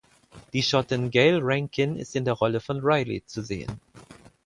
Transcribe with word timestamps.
Die 0.51 0.63
Schottin 0.63 1.11
Gayle 1.11 1.41
Rankin 1.43 1.95
ist 1.95 2.15
in 2.15 2.25
der 2.25 2.33
Rolle 2.33 2.59
von 2.59 2.79
Riley 2.79 3.23
zu 3.27 3.43
sehen. 3.43 3.79